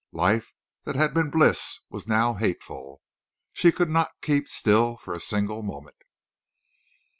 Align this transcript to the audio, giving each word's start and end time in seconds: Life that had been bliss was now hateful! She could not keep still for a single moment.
Life 0.13 0.51
that 0.85 0.95
had 0.95 1.13
been 1.13 1.29
bliss 1.29 1.81
was 1.91 2.07
now 2.07 2.33
hateful! 2.33 3.03
She 3.53 3.71
could 3.71 3.87
not 3.91 4.09
keep 4.23 4.49
still 4.49 4.97
for 4.97 5.13
a 5.13 5.19
single 5.19 5.61
moment. 5.61 5.97